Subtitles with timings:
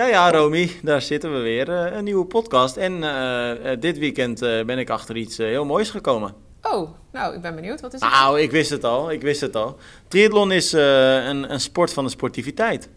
[0.00, 1.68] Ja, ja, Romy, daar zitten we weer.
[1.68, 2.76] Uh, een nieuwe podcast.
[2.76, 6.34] En uh, dit weekend ben ik achter iets heel moois gekomen.
[6.62, 7.80] Oh, nou, ik ben benieuwd.
[7.80, 8.10] Wat is het?
[8.10, 9.10] Nou, ik wist het al.
[9.10, 9.76] Ik wist het al.
[10.08, 12.88] Triathlon is een, een sport van de sportiviteit.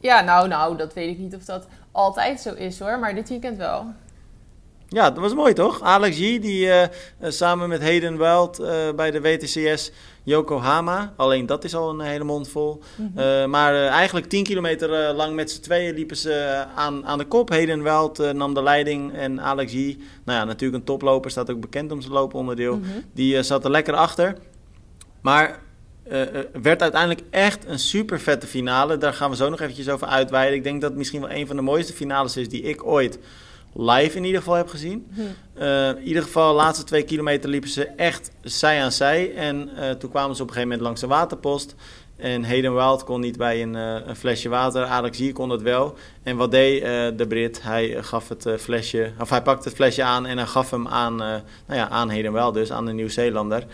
[0.00, 3.28] Ja, nou, nou, dat weet ik niet of dat altijd zo is hoor, maar dit
[3.28, 3.86] weekend wel.
[4.88, 5.82] Ja, dat was mooi toch?
[5.82, 6.82] Alex G, die uh,
[7.20, 9.90] samen met Hayden Wild uh, bij de WTCS
[10.22, 11.12] Yokohama.
[11.16, 12.82] Alleen dat is al een hele mond vol.
[12.96, 13.24] Mm -hmm.
[13.24, 17.48] uh, maar eigenlijk 10 kilometer lang met z'n tweeën liepen ze aan, aan de kop.
[17.48, 19.74] Hayden Wild nam de leiding en Alex G,
[20.24, 22.76] nou ja, natuurlijk een toploper, staat ook bekend om zijn looponderdeel.
[22.76, 23.04] Mm -hmm.
[23.12, 24.36] Die zat er lekker achter.
[25.20, 25.62] Maar
[26.62, 28.98] werd uiteindelijk echt een super vette finale.
[28.98, 30.56] Daar gaan we zo nog eventjes over uitweiden.
[30.56, 33.18] Ik denk dat het misschien wel een van de mooiste finales is die ik ooit
[33.74, 35.06] live in ieder geval heb gezien.
[35.58, 39.34] Uh, in ieder geval, de laatste twee kilometer liepen ze echt zij aan zij.
[39.34, 41.74] En uh, toen kwamen ze op een gegeven moment langs de waterpost.
[42.16, 44.84] En Hayden Wild kon niet bij een, uh, een flesje water.
[44.84, 45.94] Alex hier kon het wel.
[46.22, 46.82] En wat deed
[47.18, 47.62] de Brit?
[47.62, 51.16] Hij gaf het flesje, of hij pakte het flesje aan en hij gaf hem aan,
[51.16, 53.64] nou ja, aan Hayden Wild, dus aan de Nieuw-Zeelander.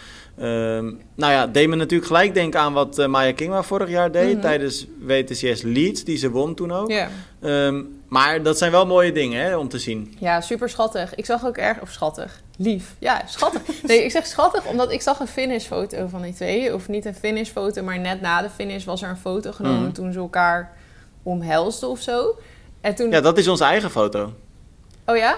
[0.41, 4.27] Um, nou ja, deed me natuurlijk gelijk denken aan wat Maya Kingma vorig jaar deed
[4.27, 4.41] mm-hmm.
[4.41, 6.91] tijdens WTCS Leeds, die ze won toen ook.
[6.91, 7.11] Yeah.
[7.41, 10.17] Um, maar dat zijn wel mooie dingen hè, om te zien.
[10.19, 11.15] Ja, super schattig.
[11.15, 12.95] Ik zag ook erg, of schattig, lief.
[12.99, 13.83] Ja, schattig.
[13.83, 16.75] Nee, ik zeg schattig omdat ik zag een finishfoto van die twee.
[16.75, 19.93] Of niet een finishfoto, maar net na de finish was er een foto genomen mm.
[19.93, 20.77] toen ze elkaar
[21.23, 22.39] omhelsten of zo.
[22.81, 23.11] En toen...
[23.11, 24.33] Ja, dat is onze eigen foto.
[25.07, 25.37] Oh ja?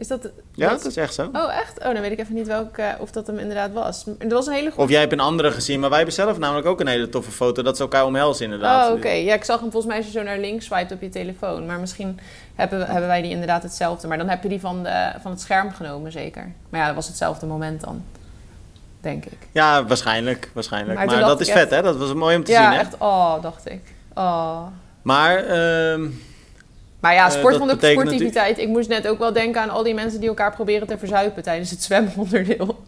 [0.00, 0.28] Is dat...
[0.54, 1.28] Ja, dat is echt zo.
[1.32, 1.78] Oh, echt?
[1.78, 4.06] Oh, dan weet ik even niet welke, of dat hem inderdaad was.
[4.18, 4.82] Er was een hele goede...
[4.82, 7.30] Of jij hebt een andere gezien, maar wij hebben zelf namelijk ook een hele toffe
[7.30, 7.62] foto...
[7.62, 8.86] dat ze elkaar omhelzen inderdaad.
[8.86, 9.06] Oh, oké.
[9.06, 9.24] Okay.
[9.24, 11.66] Ja, ik zag hem volgens mij als je zo naar links swipe op je telefoon.
[11.66, 12.20] Maar misschien
[12.54, 14.08] hebben, hebben wij die inderdaad hetzelfde.
[14.08, 16.52] Maar dan heb je die van, de, van het scherm genomen, zeker.
[16.68, 18.04] Maar ja, dat was hetzelfde moment dan.
[19.00, 19.38] Denk ik.
[19.52, 20.50] Ja, waarschijnlijk.
[20.54, 20.98] waarschijnlijk.
[20.98, 21.82] Maar, maar dat is vet, hè?
[21.82, 22.74] Dat was mooi om te ja, zien, hè?
[22.74, 22.94] Ja, echt.
[22.98, 23.82] Oh, dacht ik.
[24.14, 24.62] Oh.
[25.02, 25.44] Maar...
[25.44, 26.08] Uh,
[27.00, 28.58] maar ja, sport van de sportiviteit.
[28.58, 31.42] Ik moest net ook wel denken aan al die mensen die elkaar proberen te verzuipen
[31.42, 32.78] tijdens het zwemonderdeel.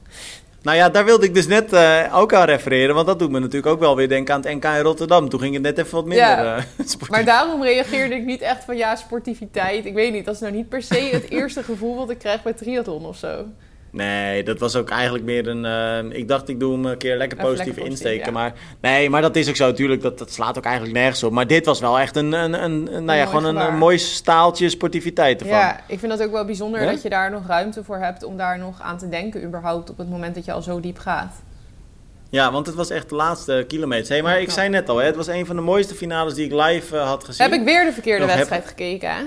[0.63, 2.95] Nou ja, daar wilde ik dus net uh, ook aan refereren.
[2.95, 5.29] Want dat doet me natuurlijk ook wel weer denken aan het NK in Rotterdam.
[5.29, 8.65] Toen ging het net even wat minder ja, uh, Maar daarom reageerde ik niet echt
[8.65, 9.85] van ja, sportiviteit.
[9.85, 12.43] Ik weet niet, dat is nou niet per se het eerste gevoel wat ik krijg
[12.43, 13.45] bij triathlon of zo.
[13.93, 15.65] Nee, dat was ook eigenlijk meer een.
[15.65, 18.27] Uh, ik dacht, ik doe hem een keer lekker positief lekker insteken.
[18.27, 18.33] Ja.
[18.33, 20.03] Maar nee, maar dat is ook zo natuurlijk.
[20.03, 21.33] Dat, dat slaat ook eigenlijk nergens op.
[21.33, 23.99] Maar dit was wel echt een, een, een, een nou ja, gewoon een, een, mooi
[23.99, 25.57] staaltje sportiviteit ervan.
[25.57, 28.37] Ja, ik vind dat ook wel bijzonder dat je daar nog ruimte voor hebt om
[28.37, 31.35] daar nog aan te denken, überhaupt op het moment dat je al zo diep gaat.
[32.29, 34.09] Ja, want het was echt de laatste kilometers.
[34.09, 36.45] Hey, maar ik zei net al, hè, het was een van de mooiste finales die
[36.45, 37.51] ik live uh, had gezien.
[37.51, 38.71] Heb ik weer de verkeerde Nog wedstrijd heb...
[38.71, 39.23] gekeken, hè?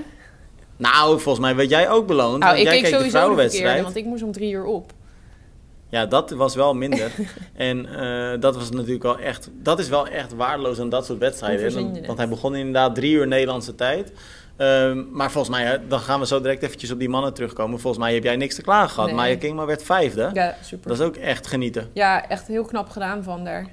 [0.76, 2.38] Nou, volgens mij werd jij ook beloond.
[2.38, 4.92] Nou, ik jij keek sowieso de, verkeerde, want ik moest om drie uur op.
[5.88, 7.10] Ja, dat was wel minder.
[7.54, 9.50] en uh, dat was natuurlijk wel echt...
[9.52, 11.74] Dat is wel echt waardeloos aan dat soort wedstrijden.
[11.74, 14.12] Want, want, hij begon inderdaad drie uur Nederlandse tijd.
[14.58, 17.80] Um, maar volgens mij, dan gaan we zo direct eventjes op die mannen terugkomen.
[17.80, 19.06] Volgens mij heb jij niks te klagen gehad.
[19.06, 19.18] Nee.
[19.18, 20.30] Maya Kingma werd vijfde.
[20.32, 20.88] Ja, super.
[20.88, 21.90] Dat is ook echt genieten.
[21.92, 23.66] Ja, echt heel knap gedaan van haar.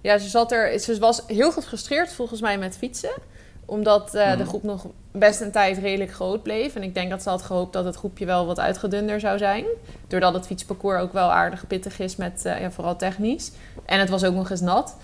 [0.00, 3.12] Ja, ze, zat er, ze was heel gefrustreerd volgens mij met fietsen
[3.66, 4.38] omdat uh, mm.
[4.38, 6.74] de groep nog best een tijd redelijk groot bleef.
[6.74, 9.64] En ik denk dat ze had gehoopt dat het groepje wel wat uitgedunner zou zijn.
[10.08, 13.52] Doordat het fietsparcours ook wel aardig pittig is, met, uh, ja, vooral technisch.
[13.86, 14.96] En het was ook nog eens nat.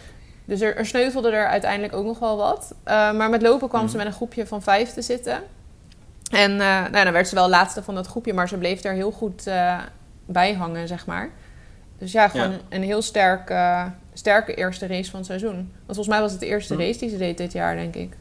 [0.45, 2.75] Dus er, er sneuvelde er uiteindelijk ook nog wel wat.
[2.85, 3.89] Uh, maar met lopen kwam mm.
[3.89, 5.43] ze met een groepje van vijf te zitten.
[6.31, 9.11] En nou, dan werd ze wel laatste van dat groepje, maar ze bleef er heel
[9.11, 9.51] goed
[10.27, 11.31] bij hangen, zeg maar.
[11.99, 12.59] Dus ja, gewoon ja.
[12.69, 13.55] een heel sterk,
[14.13, 15.55] sterke eerste race van het seizoen.
[15.55, 16.81] Want volgens mij was het de eerste mm.
[16.81, 18.17] race die ze deed dit jaar, denk ik.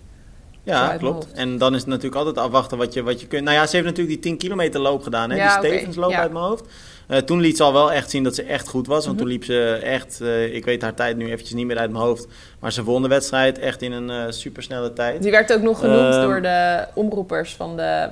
[0.69, 1.31] Ja, klopt.
[1.31, 3.43] En dan is het natuurlijk altijd afwachten wat je, wat je kunt.
[3.43, 5.35] Nou ja, ze heeft natuurlijk die 10 kilometer loop gedaan, hè?
[5.35, 6.19] Ja, die Stevens loop ja.
[6.19, 6.65] uit mijn hoofd.
[7.07, 9.05] Uh, toen liet ze al wel echt zien dat ze echt goed was.
[9.05, 9.39] Want mm -hmm.
[9.39, 12.03] toen liep ze echt, uh, ik weet haar tijd nu eventjes niet meer uit mijn
[12.03, 12.27] hoofd.
[12.59, 15.21] Maar ze won de wedstrijd echt in een uh, supersnelle tijd.
[15.21, 18.09] Die werd ook nog genoemd door de omroepers van de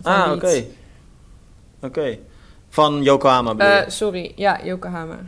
[0.00, 0.46] van Ah, oké.
[0.46, 0.66] Oké.
[1.80, 2.20] Okay.
[2.68, 3.84] Van Yokohama?
[3.88, 5.18] Sorry, ja, Yokohama.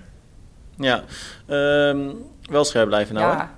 [0.77, 1.05] Ja,
[1.49, 3.37] um, wel scherp blijven nou.
[3.37, 3.51] Ja.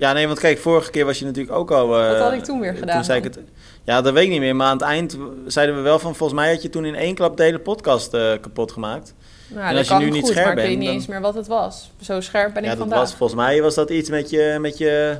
[0.00, 2.00] Ja, nee, want kijk, vorige keer was je natuurlijk ook al...
[2.00, 2.94] Uh, Wat had ik toen weer gedaan?
[2.94, 3.38] Toen zei ik het,
[3.84, 4.56] ja, dat weet ik niet meer.
[4.56, 6.14] Maar aan het eind zeiden we wel van...
[6.14, 9.14] Volgens mij had je toen in één klap de hele podcast uh, kapot gemaakt.
[9.48, 10.66] Nou, en als je nu niet scherp maar bent...
[10.66, 10.96] ik weet niet dan...
[10.96, 11.90] eens meer wat het was.
[12.00, 12.98] Zo scherp ben ja, ik dat vandaag.
[12.98, 15.18] Was, volgens mij was dat iets met je, met je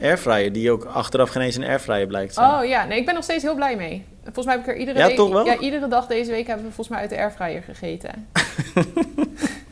[0.00, 0.52] airfryer...
[0.52, 2.50] die ook achteraf geen eens een airfryer blijkt zijn.
[2.50, 4.04] Oh ja, nee, ik ben nog steeds heel blij mee.
[4.24, 5.44] Volgens mij heb ik er iedere, ja, toch wel?
[5.44, 8.28] Ja, iedere dag deze week hebben we volgens mij uit de airfryer gegeten.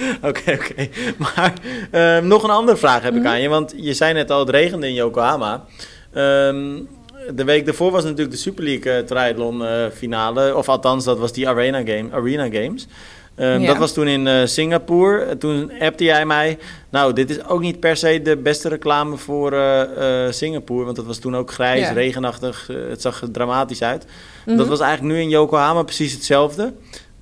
[0.28, 0.70] Oké, oké.
[0.70, 0.90] Okay.
[1.18, 1.52] Maar
[2.16, 3.30] um, nog een andere vraag heb ik -hmm.
[3.30, 3.48] aan je.
[3.48, 5.64] Want je zei net al, het regende in Yokohama.
[6.14, 6.88] Um,
[7.34, 10.56] de week daarvoor was natuurlijk de Super League uh, triathlon uh, finale.
[10.56, 12.86] Of althans, dat was die Arena, game, arena Games.
[13.34, 13.66] Ehm, Ja.
[13.66, 15.38] Dat was toen in eh, Singapore.
[15.38, 16.58] Toen appte jij mij.
[16.90, 19.54] Nou, dit is ook niet per se de beste reclame voor
[20.30, 20.84] Singapore.
[20.84, 21.92] Want dat was toen ook grijs, Ja.
[21.92, 22.68] regenachtig.
[22.88, 24.06] het zag er dramatisch uit.
[24.46, 24.56] Mhm.
[24.56, 26.72] Dat was eigenlijk nu in Yokohama precies hetzelfde.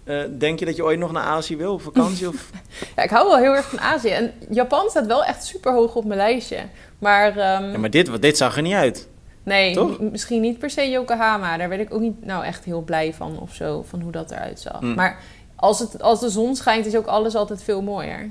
[0.09, 2.29] Eh, denk je dat je ooit nog naar Azië wil op vakantie?
[2.29, 2.51] Of?
[2.97, 4.09] Ja, ik hou wel heel erg van Azië.
[4.09, 6.59] En Japan staat wel echt super hoog op mijn lijstje.
[6.99, 9.09] Maar, ehm, Ja, maar dit, dit zag er niet uit.
[9.43, 10.01] nee, toch?
[10.01, 11.57] misschien niet per se Yokohama.
[11.57, 14.31] Daar werd ik ook niet nou echt heel blij van of zo, van hoe dat
[14.31, 14.81] eruit zag.
[14.81, 14.95] Mm.
[14.95, 15.19] Maar
[15.57, 18.31] als, het, als de zon schijnt, is ook alles altijd veel mooier.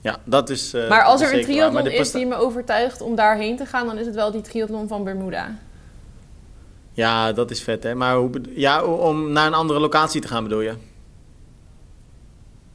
[0.00, 0.74] Ja, dat is.
[0.74, 3.86] eh, maar als dat er een triathlon is die me overtuigt om daarheen te gaan,
[3.86, 5.50] dan is het wel die triathlon van Bermuda.
[6.94, 7.94] Ja, dat is vet, hè?
[7.94, 10.74] Maar hoe, ja, om naar een andere locatie te gaan, bedoel je?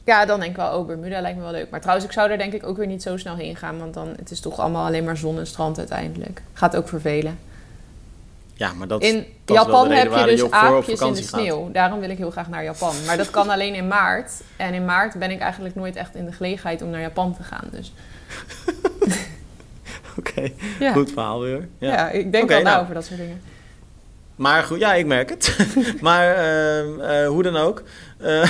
[0.05, 1.69] Ja, dan denk ik wel, oh, Bermuda lijkt me wel leuk.
[1.69, 3.79] Maar trouwens, ik zou daar denk ik ook weer niet zo snel heen gaan.
[3.79, 6.41] Want dan, het is toch allemaal alleen maar zon en strand uiteindelijk.
[6.53, 7.39] Gaat ook vervelen.
[8.53, 11.25] Ja, maar dat, In dat Japan heb je dus aapjes in de gaat.
[11.27, 11.71] sneeuw.
[11.71, 12.93] Daarom wil ik heel graag naar Japan.
[13.05, 14.31] Maar dat kan alleen in maart.
[14.55, 17.43] En in maart ben ik eigenlijk nooit echt in de gelegenheid om naar Japan te
[17.43, 17.67] gaan.
[17.71, 17.93] Dus
[20.19, 20.49] Oké,
[20.79, 21.67] ja, goed verhaal weer.
[21.77, 21.91] ja.
[21.93, 22.09] Ja.
[22.09, 22.81] ik denk Oké, wel na nou.
[22.81, 23.41] over dat soort dingen.
[24.39, 25.55] Maar goed, ja, ik merk het.
[26.01, 27.83] maar ehm, eh, hoe dan ook.
[28.19, 28.49] eh,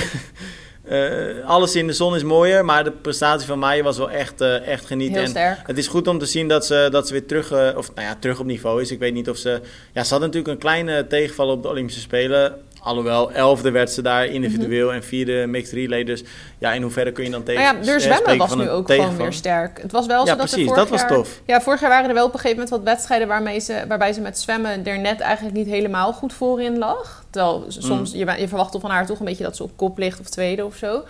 [0.84, 4.40] eh, alles in de zon is mooier, maar de prestatie van Maya was wel echt,
[4.40, 5.14] eh, echt genieten.
[5.14, 5.66] Heel En sterk.
[5.66, 8.16] Het is goed om te zien dat ze, dat ze weer terug, of, nou ja,
[8.20, 8.90] terug op niveau is.
[8.90, 9.60] Ik weet niet of ze...
[9.92, 12.54] Ja, ze had natuurlijk een kleine tegenval op de Olympische Spelen.
[12.82, 16.04] Alhoewel, elfde werd ze daar individueel en vierde mixed relay.
[16.04, 16.22] Dus
[16.58, 18.90] ja, in hoeverre kun je dan tegen Nou ja, eh, de zwemmen was nu ook
[18.92, 19.82] gewoon weer sterk.
[19.82, 21.40] Het was wel zo Ja, dat precies, vorig dat was jaar, tof.
[21.46, 24.12] Ja, vorig jaar waren er wel op een gegeven moment wat wedstrijden waarmee ze, waarbij
[24.12, 27.24] ze met zwemmen er net eigenlijk niet helemaal goed voorin lag.
[27.30, 27.70] Terwijl Mm.
[27.70, 30.28] soms, je, je verwacht van haar toch een beetje dat ze op kop ligt of
[30.28, 31.02] tweede of zo.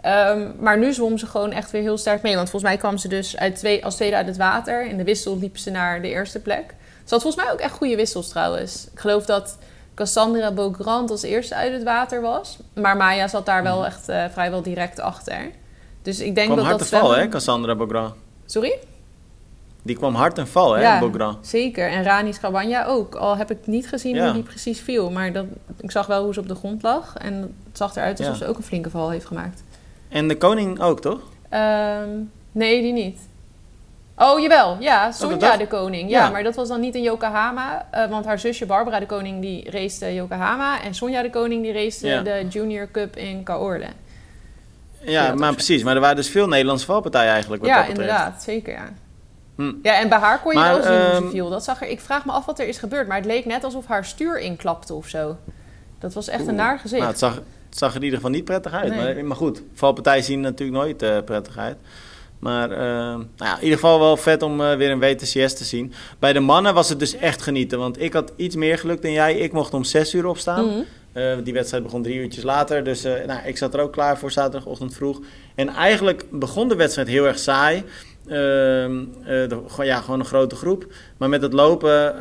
[0.00, 2.34] Ehm, maar nu zwom ze gewoon echt weer heel sterk mee.
[2.36, 4.86] Want volgens mij kwam ze dus uit twee, als tweede uit het water.
[4.86, 6.74] In de wissel liep ze naar de eerste plek.
[7.04, 8.88] Ze had volgens mij ook echt goede wissels trouwens.
[8.92, 9.58] Ik geloof dat
[9.96, 12.58] Cassandra Beaugrand als eerste uit het water was.
[12.74, 15.50] Maar Maya zat daar wel echt eh, vrijwel direct achter.
[16.02, 18.14] Dus ik denk kwam dat hard dat te val, hè, Cassandra Bogrand.
[18.46, 18.78] Sorry?
[19.82, 21.36] Die kwam hard en val, hè, Ja.
[21.40, 21.88] Zeker.
[21.90, 23.14] En Rani Schabanja ook.
[23.14, 24.24] Al heb ik niet gezien Ja.
[24.24, 25.10] hoe die precies viel.
[25.10, 25.44] Maar dat,
[25.80, 27.16] ik zag wel hoe ze op de grond lag.
[27.16, 28.44] En het zag eruit alsof Ja.
[28.44, 29.62] ze ook een flinke val heeft gemaakt.
[30.08, 31.20] En de koning ook, toch?
[31.48, 32.08] Ehm,
[32.52, 33.18] nee, die niet.
[34.18, 34.76] Oh, jawel.
[34.80, 36.10] Ja, Sonja dat- de Koning.
[36.10, 36.30] Ja, Ja.
[36.30, 37.86] maar dat was dan niet in Yokohama.
[37.90, 40.82] eh, want haar zusje Barbara de Koning die race Yokohama.
[40.82, 42.22] En Sonja de Koning die race Ja.
[42.22, 43.86] de Junior Cup in Kaorle.
[45.00, 45.82] Ja, maar precies.
[45.82, 48.42] Maar er waren dus veel Nederlandse valpartijen eigenlijk, wat Ja, dat inderdaad.
[48.42, 48.88] Zeker, ja.
[49.56, 49.72] Hm.
[49.82, 51.48] Ja, en bij haar kon je Maar, wel zien hoe ze ehm, viel.
[51.50, 53.06] Dat zag er, ik vraag me af wat er is gebeurd.
[53.08, 55.36] Maar het leek net alsof haar stuur inklapte of zo.
[55.98, 57.00] Dat was echt een naar gezicht.
[57.00, 57.34] Nou, het zag,
[57.68, 58.94] het zag er in ieder geval niet prettig uit.
[58.94, 59.14] Nee.
[59.14, 61.76] Maar, maar goed, valpartijen zien er natuurlijk nooit eh, prettig uit.
[62.46, 65.64] Maar eh, nou ja, in ieder geval wel vet om eh, weer een WTCS te
[65.64, 65.92] zien.
[66.18, 67.78] Bij de mannen was het dus echt genieten.
[67.78, 69.34] Want ik had iets meer geluk dan jij.
[69.36, 70.64] Ik mocht om 6 uur opstaan.
[70.66, 70.80] Mhm.
[71.12, 72.84] Eh, die wedstrijd begon drie uurtjes later.
[72.84, 75.20] Dus nou, ik zat er ook klaar voor zaterdagochtend vroeg.
[75.54, 77.84] En eigenlijk begon de wedstrijd heel erg saai.
[78.26, 78.34] Ehm,
[79.24, 80.86] eh, de- ja, gewoon een grote groep.
[81.16, 82.14] Maar met het lopen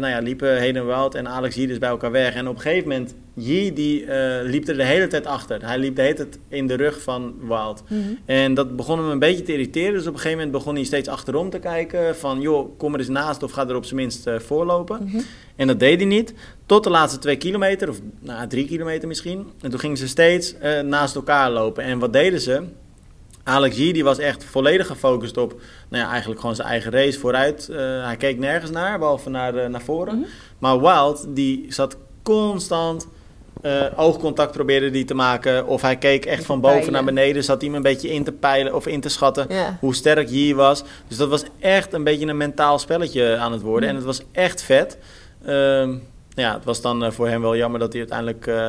[0.00, 2.34] nou ja, liepen Wild en Alex Yi dus bij elkaar weg.
[2.34, 5.66] En op een gegeven moment, Yi die, eh, liep er de hele tijd achter.
[5.66, 7.82] Hij liep de hele tijd in de rug van Wild.
[7.88, 8.00] Mhm.
[8.24, 9.92] En dat begon hem een beetje te irriteren.
[9.92, 12.16] Dus op een gegeven moment begon hij steeds achterom te kijken.
[12.16, 15.04] Van, joh, kom er eens naast of ga er op zijn minst eh, voorlopen.
[15.04, 15.20] Mhm.
[15.56, 16.34] En dat deed hij niet.
[16.66, 19.46] Tot de laatste twee kilometer, of nou, drie kilometer misschien.
[19.60, 21.84] En toen gingen ze steeds eh, naast elkaar lopen.
[21.84, 22.62] En wat deden ze?
[23.42, 27.68] Alex die was echt volledig gefocust op nou ja, eigenlijk gewoon zijn eigen race vooruit.
[28.02, 30.18] Hij keek nergens naar, behalve naar, naar voren.
[30.18, 30.28] Mhm.
[30.58, 33.06] Maar Wild die zat constant
[33.62, 35.66] eh, oogcontact probeerde die te maken.
[35.66, 37.44] Of hij keek echt van boven naar beneden.
[37.44, 39.76] Zat hij hem een beetje in te peilen of in te schatten Ja.
[39.80, 40.84] hoe sterk Yi was.
[41.08, 43.82] Dus dat was echt een beetje een mentaal spelletje aan het worden.
[43.82, 43.88] Mm.
[43.88, 44.98] En het was echt vet.
[45.44, 45.94] Ehm,
[46.34, 48.68] ja, het was dan eh, voor hem wel jammer dat hij uiteindelijk eh,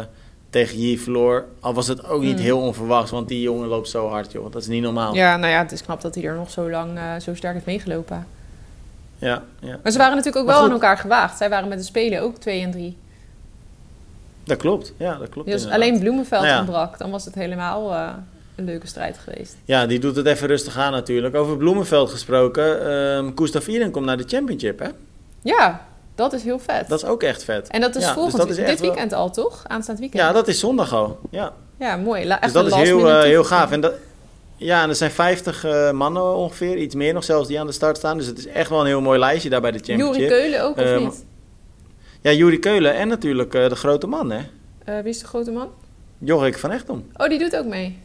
[0.49, 1.45] tegen Yi verloor.
[1.59, 2.41] Al was het ook niet Mm.
[2.43, 4.51] heel onverwachts, want die jongen loopt zo hard, joh.
[4.51, 5.15] Dat is niet normaal.
[5.15, 7.65] ja, nou ja, het is knap dat hij er nog zo lang zo sterk heeft
[7.65, 8.27] meegelopen.
[9.19, 9.79] ja, ja.
[9.83, 11.37] Maar ze waren natuurlijk ook wel aan elkaar gewaagd.
[11.37, 12.97] Zij waren met de Spelen ook 2 en 3.
[14.47, 14.93] Dat klopt.
[14.97, 15.47] Ja, dat klopt.
[15.51, 15.81] Dus inderdaad.
[15.87, 16.59] alleen Bloemenveld Nou ja.
[16.59, 16.97] ontbrak.
[16.97, 18.09] Dan was het helemaal eh,
[18.55, 19.55] een leuke strijd geweest.
[19.65, 21.35] Ja, die doet het even rustig aan natuurlijk.
[21.35, 22.89] Over Bloemenveld gesproken.
[22.89, 24.87] ehm Gustav Iden komt naar de championship, hè?
[25.41, 25.85] Ja,
[26.15, 26.87] dat is heel vet.
[26.87, 27.67] Dat is ook echt vet.
[27.67, 29.63] en dat is Ja, dus volgend dat is dit wel- weekend al, toch?
[29.67, 30.21] Aanstaand weekend.
[30.23, 31.19] Ja, dat is zondag al.
[31.31, 31.53] Ja.
[31.79, 32.25] Ja, mooi.
[32.27, 33.71] La- Dus dat is heel, eh, heel gaaf.
[33.71, 33.93] En dat,
[34.55, 37.71] ja, en er zijn 50 eh, mannen ongeveer, iets meer nog zelfs, die aan de
[37.73, 38.17] start staan.
[38.17, 40.27] Dus het is echt wel een heel mooi lijstje daar bij de championship.
[40.29, 41.25] Keulen ook, of Ehm, niet?
[42.27, 44.39] Ja, Juri Keulen en natuurlijk eh, de grote man, hè?
[44.83, 45.67] Eh, wie is de grote man?
[46.17, 47.05] Jorik van Echtom.
[47.13, 47.97] Oh, die doet ook mee.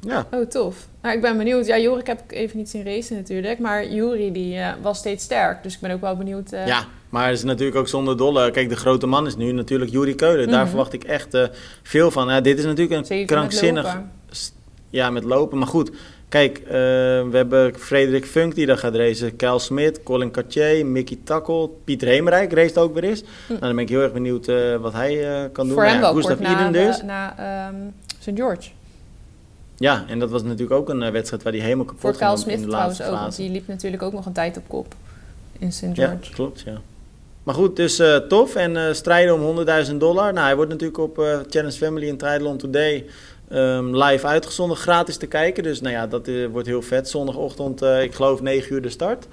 [0.00, 0.86] Ja, Oh, tof.
[1.02, 1.66] Nou, ik ben benieuwd.
[1.66, 3.58] Ja, Jorik heb ik even niet zien racen natuurlijk.
[3.58, 5.62] Maar Juri die, eh, was steeds sterk.
[5.62, 6.50] Dus ik ben ook wel benieuwd.
[6.50, 8.50] ja Maar het is natuurlijk ook zonder dolle.
[8.50, 10.48] Kijk, de grote man is nu natuurlijk Juri Keulen.
[10.48, 10.68] Daar Mhm.
[10.68, 11.38] verwacht ik echt
[11.82, 12.28] veel van.
[12.28, 14.00] Ja, dit is natuurlijk een Zeven krankzinnig...
[14.90, 15.58] Ja, met lopen.
[15.58, 15.90] Maar goed,
[16.32, 19.36] kijk, eh, we hebben Frederik Funk die daar gaat racen.
[19.36, 23.20] Kyle Smit, Colin Cartier, Mickey Takkel, Pieter Hemerijk race ook weer eens.
[23.20, 23.26] Hm.
[23.48, 25.74] Nou, dan ben ik heel erg benieuwd eh, wat hij eh, kan doen.
[25.74, 27.02] Voor Nou hem ja, Gustav kort na, dus.
[27.02, 27.76] na ehm,
[28.18, 28.30] St.
[28.34, 28.70] George.
[29.76, 32.52] Ja, en dat was natuurlijk ook een wedstrijd waar hij helemaal kapot Voor ging Kyle
[32.52, 34.94] in Smith trouwens ook, want die liep natuurlijk ook nog een tijd op kop
[35.58, 35.86] in St.
[35.92, 36.32] Ja, George.
[36.32, 36.80] klopt, ja.
[37.42, 38.54] Maar goed, dus tof.
[38.54, 40.32] En strijden om 100.000 dollar.
[40.32, 43.06] Nou, hij wordt natuurlijk op eh, Challenge Family en Triathlon Today
[43.52, 45.62] ehm, live uitgezonden, gratis te kijken.
[45.62, 47.08] Dus nou ja, dat eh, wordt heel vet.
[47.08, 49.26] Zondagochtend, eh, ik geloof 9 uur de start.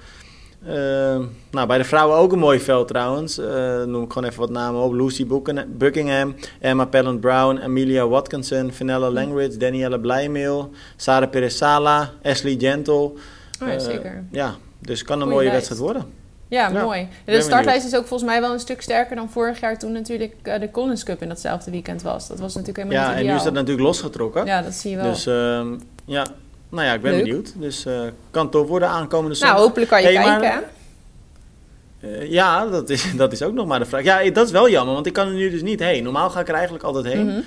[0.66, 3.38] Ehm, nou, bij de vrouwen ook een mooi veld trouwens.
[3.38, 4.92] Eh, noem ik gewoon even wat namen op.
[4.92, 5.26] Lucy
[5.68, 12.94] Buckingham, Emma Pellant Brown, Amelia Watkinson, Vanella Langridge, Danielle Blijmeel, Sarah Perez-Sala, Ashley Gentle.
[12.94, 13.12] Oh,
[13.68, 14.24] ja, zeker.
[14.30, 15.68] ja, dus kan een mooie lijst.
[15.68, 16.19] wedstrijd worden.
[16.50, 17.08] Ja, Ja, mooi.
[17.24, 20.34] De startlijst is ook volgens mij wel een stuk sterker dan vorig jaar toen natuurlijk
[20.42, 22.28] eh, de Collins Cup in datzelfde weekend was.
[22.28, 24.46] Dat was natuurlijk helemaal Ja, niet en nu is dat natuurlijk losgetrokken.
[24.46, 25.10] Ja, dat zie je wel.
[25.10, 25.68] Dus ehm,
[26.04, 26.26] ja,
[26.68, 27.22] nou ja, ik ben Leuk.
[27.24, 27.52] benieuwd.
[27.60, 29.58] Dus eh, kan tof worden aankomende nou, zondag.
[29.66, 30.62] hopelijk kan je Hey, kijken.
[32.00, 34.02] Eh, ja, dat is, dat is ook nog maar de vraag.
[34.02, 36.02] Ja, dat is wel jammer, want ik kan er nu dus niet heen.
[36.02, 37.26] Normaal ga ik er eigenlijk altijd heen.
[37.26, 37.40] Mhm.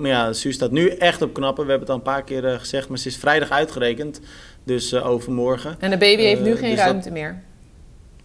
[0.00, 1.64] Maar ja, Suus staat nu echt op knappen.
[1.64, 4.20] We hebben het al een paar keer gezegd, maar ze is vrijdag uitgerekend.
[4.64, 5.76] Dus overmorgen.
[5.78, 7.42] En de baby heeft nu geen dus dat- ruimte meer.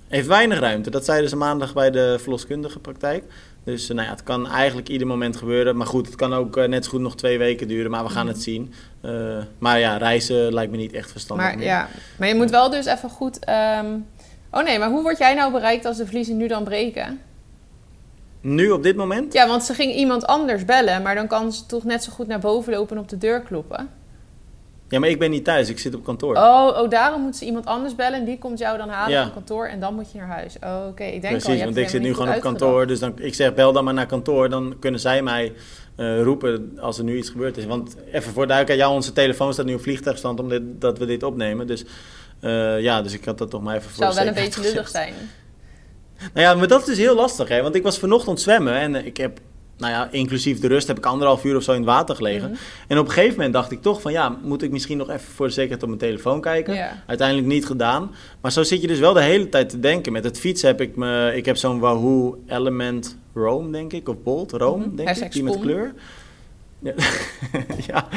[0.07, 0.89] Heeft weinig ruimte.
[0.89, 3.23] Dat zeiden ze maandag bij de verloskundige praktijk.
[3.63, 5.77] Dus eh, nou ja, het kan eigenlijk ieder moment gebeuren.
[5.77, 7.91] Maar goed, het kan ook eh, net zo goed nog twee weken duren.
[7.91, 8.73] Maar we gaan het zien.
[9.01, 11.65] Eh, maar ja, reizen lijkt me niet echt verstandig Maar, meer.
[11.65, 11.87] ja.
[12.17, 13.39] maar je moet wel dus even goed...
[13.45, 13.85] ehm,
[14.51, 17.21] Oh nee, maar hoe word jij nou bereikt als de vliezen nu dan breken?
[18.41, 19.33] Nu op dit moment?
[19.33, 22.27] Ja, want ze ging iemand anders bellen, maar dan kan ze toch net zo goed
[22.27, 23.89] naar boven lopen en op de deur kloppen.
[24.89, 25.69] Ja, maar ik ben niet thuis.
[25.69, 26.35] Ik zit op kantoor.
[26.35, 29.23] Oh, oh daarom moet ze iemand anders bellen en die komt jou dan halen Ja.
[29.23, 30.55] van kantoor en dan moet je naar huis.
[30.63, 31.03] Oh, oké.
[31.03, 32.87] Ik denk al, Precies, je hebt want ik zit nu gewoon op kantoor.
[32.87, 34.49] Dus dan, ik zeg, bel dan maar naar kantoor.
[34.49, 35.53] Dan kunnen zij mij
[35.95, 37.65] eh, roepen als er nu iets gebeurd is.
[37.65, 41.23] Want even voor duidelijkheid, ja, onze telefoon staat nu op vliegtuigstand omdat dat we dit
[41.23, 41.67] opnemen.
[41.67, 41.85] Dus
[42.39, 44.89] eh, ja, dus ik had dat toch maar even voor Zou wel een beetje lullig
[44.89, 45.13] zijn.
[46.19, 47.61] Nou ja, maar dat is dus heel lastig, hè.
[47.61, 49.39] Want ik was vanochtend zwemmen en ik heb,
[49.77, 52.49] nou ja, inclusief de rust heb ik anderhalf uur of zo in het water gelegen.
[52.49, 52.59] Mhm.
[52.87, 55.31] En op een gegeven moment dacht ik toch van, ja, moet ik misschien nog even
[55.33, 57.01] voor de zekerheid op mijn telefoon kijken.
[57.07, 58.11] Uiteindelijk niet gedaan.
[58.41, 60.11] Maar zo zit je dus wel de hele tijd te denken.
[60.11, 64.15] Met het fietsen heb ik me, ik heb zo'n Wahoo Element Rome, denk ik, of
[64.23, 64.95] Bolt Rome, Mhm.
[64.95, 65.93] denk ik, die met kleur.
[66.79, 66.93] Ja,
[67.87, 68.07] ja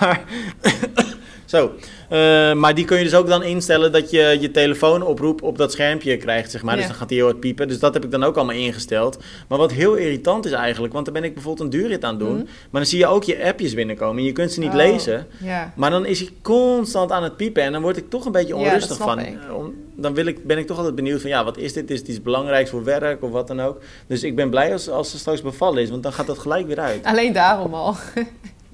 [0.00, 0.24] maar...
[1.52, 1.72] Zo,
[2.08, 5.72] Eh, maar die kun je dus ook dan instellen dat je je telefoonoproep op dat
[5.72, 6.74] schermpje krijgt, zeg maar.
[6.74, 6.88] Dus Ja.
[6.90, 7.68] dan gaat hij heel hard piepen.
[7.68, 9.18] Dus dat heb ik dan ook allemaal ingesteld.
[9.48, 12.18] Maar wat heel irritant is eigenlijk, want dan ben ik bijvoorbeeld een duurrit aan het
[12.20, 12.34] doen.
[12.36, 12.44] Mhm.
[12.44, 15.26] Maar dan zie je ook je appjes binnenkomen en je kunt ze niet Oh, lezen.
[15.42, 15.72] Ja.
[15.76, 18.48] Maar dan is hij constant aan het piepen en dan word ik toch een beetje
[18.54, 19.54] Ja, dat onrustig snap van.
[19.56, 21.90] om- dan wil ik, ben ik toch altijd benieuwd van, ja, wat is dit?
[21.90, 23.78] Is het iets belangrijks voor werk of wat dan ook?
[24.06, 26.66] Dus ik ben blij als, als ze straks bevallen is, want dan gaat dat gelijk
[26.66, 27.04] weer uit.
[27.04, 27.96] Alleen daarom al.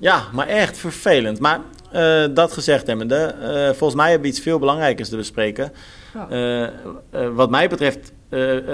[0.00, 1.38] Ja, maar echt vervelend.
[1.40, 1.60] Maar
[1.92, 5.72] eh, dat gezegd hebbende, eh volgens mij hebben we iets veel belangrijkers te bespreken.
[6.30, 6.66] Eh,
[7.34, 8.12] wat mij betreft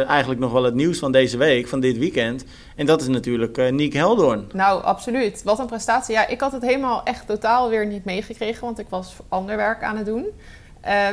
[0.07, 2.45] eigenlijk nog wel het nieuws van deze week, van dit weekend.
[2.77, 4.49] En dat is natuurlijk eh Niek Heldoorn.
[4.53, 5.43] Nou, absoluut.
[5.43, 6.15] Wat een prestatie.
[6.15, 9.83] Ja, ik had het helemaal echt totaal weer niet meegekregen, want ik was ander werk
[9.83, 10.27] aan het doen.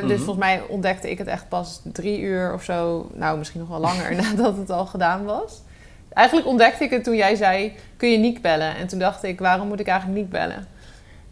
[0.02, 0.16] Mhm.
[0.16, 3.80] volgens mij ontdekte ik het echt pas drie uur of zo, nou misschien nog wel
[3.80, 5.62] langer, nadat het al gedaan was.
[6.12, 8.76] Eigenlijk ontdekte ik het toen jij zei, kun je Niek bellen?
[8.76, 10.66] En toen dacht ik, waarom moet ik eigenlijk Niek bellen?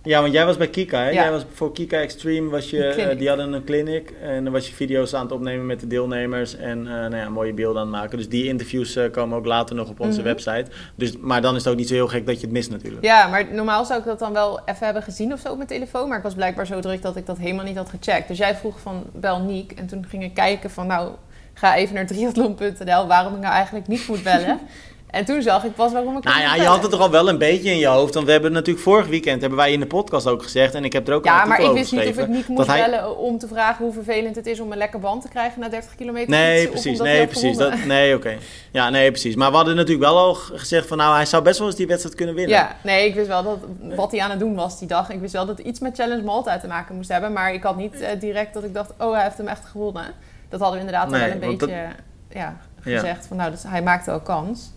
[0.03, 1.09] Ja, want jij was bij Kika, hè?
[1.09, 1.13] Ja.
[1.23, 4.13] Jij was voor Kika Extreme, was je, eh, die hadden een clinic.
[4.23, 7.29] En dan was je video's aan het opnemen met de deelnemers en eh, nou ja,
[7.29, 8.17] mooie beelden aan het maken.
[8.19, 10.29] Dus die interviews eh, komen ook later nog op onze Mhm.
[10.29, 10.65] website.
[10.95, 13.05] Dus, maar dan is het ook niet zo heel gek dat je het mist natuurlijk.
[13.05, 15.69] Ja, maar normaal zou ik dat dan wel even hebben gezien of zo op mijn
[15.69, 16.09] telefoon.
[16.09, 18.29] Maar ik was blijkbaar zo druk dat ik dat helemaal niet had gecheckt.
[18.29, 19.73] Dus jij vroeg van, bel Niek.
[19.73, 21.11] En toen ging ik kijken van, nou,
[21.55, 24.59] ga even naar triathlon.nl waarom ik nou eigenlijk niet moet bellen.
[25.11, 27.29] en toen zag ik pas waarom ik Nou ja, je had het toch al wel
[27.29, 28.15] een beetje in je hoofd.
[28.15, 30.75] Want we hebben natuurlijk vorig weekend, hebben wij in de podcast ook gezegd.
[30.75, 32.81] En ik heb er ook Ja, maar ik wist niet of ik niet moest hij-
[32.91, 35.69] bellen om te vragen hoe vervelend het is om een lekker band te krijgen na
[35.69, 36.99] 30 kilometer Nee, precies.
[36.99, 37.57] Nee, precies.
[37.57, 38.37] Dat, nee, oké.
[38.73, 39.35] Ja, nee, precies.
[39.35, 40.97] Maar we hadden natuurlijk wel al gezegd van...
[40.97, 42.57] Nou, hij zou best wel eens die wedstrijd kunnen winnen.
[42.57, 43.59] Ja, nee, ik wist wel dat,
[43.97, 45.11] wat hij aan het doen was die dag.
[45.11, 47.33] Ik wist wel dat het iets met Challenge Malta te maken moest hebben.
[47.33, 50.15] Maar ik had niet eh, direct dat ik dacht, oh, hij heeft hem echt gewonnen.
[50.49, 51.87] Dat hadden we inderdaad Nee, wel een beetje
[52.29, 53.27] ja, gezegd.
[53.27, 54.71] Van, nou, dus hij maakte wel kans.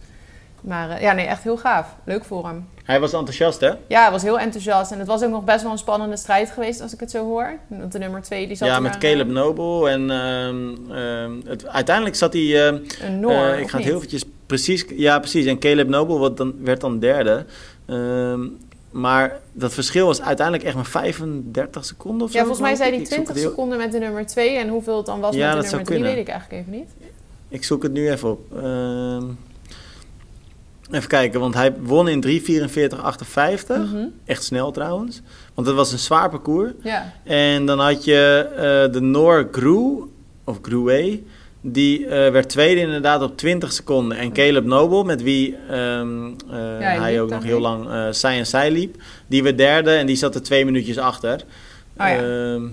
[0.64, 1.96] Maar eh, ja, nee, echt heel gaaf.
[2.04, 2.66] Leuk voor hem.
[2.84, 3.68] Hij was enthousiast, hè?
[3.88, 4.92] Ja, hij was heel enthousiast.
[4.92, 7.24] En het was ook nog best wel een spannende strijd geweest, als ik het zo
[7.26, 7.54] hoor.
[7.68, 9.90] Want de nummer twee, die zat Ja, met maar, Caleb eh, Noble.
[9.90, 12.68] En ehm, ehm, het, uiteindelijk zat hij...
[12.68, 14.86] ehm, Een Noor, eh, ik ga het heel eventjes precies...
[14.96, 15.46] Ja, precies.
[15.46, 17.46] En Caleb Noble wat dan, werd dan derde.
[17.86, 18.42] Ehm,
[18.92, 22.38] maar dat verschil was uiteindelijk echt maar 35 seconden of zo.
[22.38, 24.58] Ja, volgens mij zei hij zoek 20 het heel- seconden met de nummer 2.
[24.58, 26.90] En hoeveel het dan was Ja, met de nummer 3, weet ik eigenlijk even niet.
[27.50, 28.42] Ik zoek het nu even op.
[28.58, 29.24] Ehm,
[30.94, 33.68] even kijken, want hij won in 3.44.58.
[33.68, 34.06] Mhm.
[34.26, 35.22] Echt snel trouwens.
[35.54, 36.72] Want het was een zwaar parcours.
[36.84, 37.14] Ja.
[37.24, 40.08] En dan had je eh, de Noor Groe,
[40.44, 41.22] of Groe,
[41.62, 44.18] die eh, werd tweede inderdaad op 20 seconden.
[44.18, 48.72] En Caleb Noble, met wie ehm, eh, hij ook nog heel lang zij en zij
[48.72, 48.96] liep,
[49.28, 51.44] die werd derde en die zat er twee minuutjes achter.
[51.98, 52.18] Oh ja.
[52.18, 52.64] Ehm,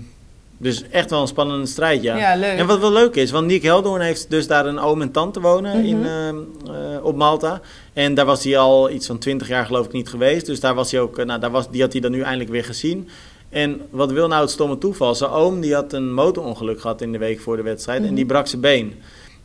[0.61, 2.17] dus echt wel een spannende strijd, ja.
[2.17, 2.57] Ja, leuk.
[2.57, 5.39] En wat wel leuk is, want Nick Heldoorn heeft dus daar een oom en tante
[5.41, 5.85] wonen Mhm.
[5.87, 7.61] in, ehm, eh, op Malta.
[7.93, 10.45] En daar was hij al iets van 20 jaar geloof ik niet geweest.
[10.45, 12.49] Dus daar was hij ook, eh, nou, daar was, die had hij dan nu eindelijk
[12.49, 13.09] weer gezien.
[13.49, 15.15] En wat wil nou het stomme toeval?
[15.15, 18.15] Zijn oom die had een motorongeluk gehad in de week voor de wedstrijd en Mhm.
[18.15, 18.93] die brak zijn been.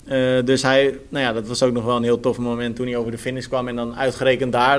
[0.05, 2.87] Eh, dus hij, nou ja, dat was ook nog wel een heel tof moment toen
[2.87, 4.79] hij over de finish kwam en dan uitgerekend daar,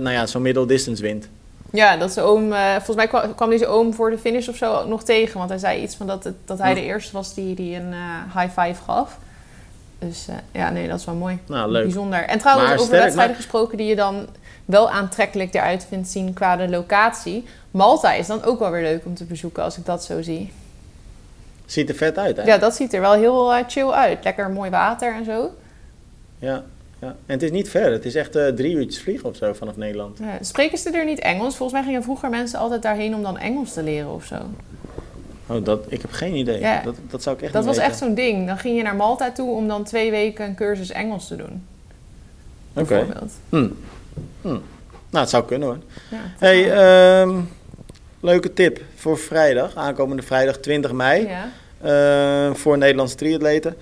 [0.00, 1.28] nou ja, zo'n middle distance wint.
[1.72, 4.56] Ja, dat zijn oom, eh, volgens mij kwam, kwam deze oom voor de finish of
[4.56, 5.38] zo nog tegen.
[5.38, 7.92] Want hij zei iets van dat, het, dat hij de eerste was die, die een
[7.92, 9.18] eh, high five gaf.
[9.98, 11.38] Dus eh, ja, nee, dat is wel mooi.
[11.46, 11.82] Nou, leuk.
[11.82, 12.24] Bijzonder.
[12.24, 14.26] En trouwens, Maar over sterk, wedstrijden maar- gesproken die je dan
[14.64, 17.44] wel aantrekkelijk eruit vindt zien qua de locatie.
[17.70, 20.52] Malta is dan ook wel weer leuk om te bezoeken als ik dat zo zie.
[21.66, 22.42] Ziet er vet uit, hè?
[22.42, 24.24] Ja, dat ziet er wel heel chill uit.
[24.24, 25.50] Lekker mooi water en zo.
[26.38, 26.62] Ja,
[27.00, 27.06] ja.
[27.06, 27.92] En het is niet ver.
[27.92, 30.18] Het is echt eh, drie uurtjes vliegen of zo vanaf Nederland.
[30.18, 31.56] Ja, spreken ze er niet Engels?
[31.56, 34.36] Volgens mij gingen vroeger mensen altijd daarheen om dan Engels te leren of zo.
[35.46, 36.58] Oh, dat, ik heb geen idee.
[36.60, 36.82] Ja.
[36.82, 37.92] Dat, dat zou ik echt Dat niet was weten.
[37.92, 38.46] echt zo'n ding.
[38.46, 41.64] Dan ging je naar Malta toe om dan twee weken een cursus Engels te doen.
[42.74, 43.06] Oké.
[43.48, 43.68] Hm.
[44.42, 44.48] Hm.
[45.10, 45.78] Nou, het zou kunnen hoor.
[46.10, 47.40] Ja, Hey, ehm,
[48.20, 49.76] leuke tip voor vrijdag.
[49.76, 51.28] Aankomende vrijdag 20 mei.
[51.28, 51.48] ja.
[52.48, 53.76] eh, voor Nederlandse triatleten.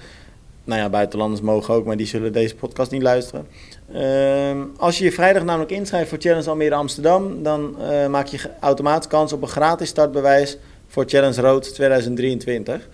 [0.64, 3.46] Nou ja, buitenlanders mogen ook, maar die zullen deze podcast niet luisteren.
[3.94, 8.38] Ehm, als je je vrijdag namelijk inschrijft voor Challenge Almere Amsterdam, dan eh, maak je
[8.60, 10.56] automatisch kans op een gratis startbewijs
[10.88, 12.88] voor Challenge Road 2023.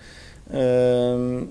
[0.51, 1.43] Ehm,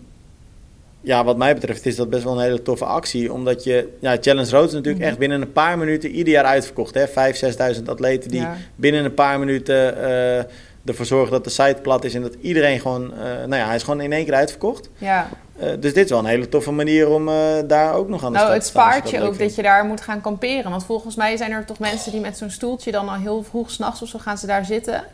[1.01, 3.33] ja, wat mij betreft is dat best wel een hele toffe actie.
[3.33, 5.09] Omdat je, ja, Challenge Road is natuurlijk Mhm.
[5.09, 6.95] echt binnen een paar minuten ieder jaar uitverkocht.
[6.95, 7.09] Hè?
[7.09, 8.57] 5.000, 6.000 atleten die Ja.
[8.77, 10.45] binnen een paar minuten eh,
[10.85, 12.15] ervoor zorgen dat de site plat is.
[12.15, 14.91] En dat iedereen gewoon, eh, nou ja, hij is gewoon in één keer uitverkocht.
[14.99, 15.29] ja.
[15.61, 17.35] Eh, dus dit is wel een hele toffe manier om eh,
[17.67, 19.55] daar ook nog aan de Nou, start het te staan, als spaart je ook dat
[19.55, 20.71] je daar moet gaan kamperen.
[20.71, 23.71] Want volgens mij zijn er toch mensen die met zo'n stoeltje dan al heel vroeg
[23.71, 25.05] s'nachts of zo gaan ze daar zitten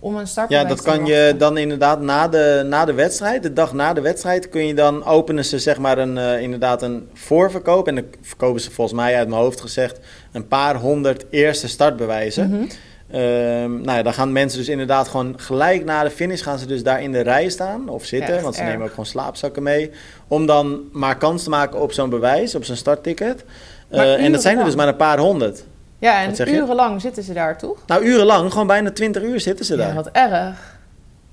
[0.00, 3.52] om een Ja, startbewijs dat kan je dan inderdaad na de, na de wedstrijd, de
[3.52, 7.08] dag na de wedstrijd, kun je dan openen ze zeg maar een, eh, inderdaad een
[7.12, 7.88] voorverkoop.
[7.88, 10.00] En dan verkopen ze volgens mij uit mijn hoofd gezegd
[10.32, 12.50] een paar honderd eerste startbewijzen.
[12.50, 12.66] Mhm.
[13.10, 16.66] Ehm, nou ja, dan gaan mensen dus inderdaad gewoon gelijk na de finish gaan ze
[16.66, 18.70] dus daar in de rij staan of zitten, Echt want ze erg.
[18.70, 19.90] nemen ook gewoon slaapzakken mee,
[20.28, 23.44] om dan maar kans te maken op zo'n bewijs, op zo'n startticket.
[23.88, 25.64] Eh, en dat zijn er dus maar een paar honderd.
[25.98, 27.78] Ja, en urenlang zitten ze daar, toch?
[27.86, 29.88] Nou, urenlang, gewoon bijna 20 uur zitten ze daar.
[29.88, 30.74] Ja, wat erg.